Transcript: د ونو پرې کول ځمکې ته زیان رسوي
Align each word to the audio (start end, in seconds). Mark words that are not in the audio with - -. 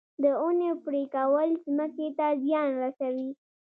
د 0.23 0.25
ونو 0.43 0.69
پرې 0.83 1.03
کول 1.15 1.49
ځمکې 1.65 2.07
ته 2.17 2.27
زیان 2.43 2.69
رسوي 2.83 3.29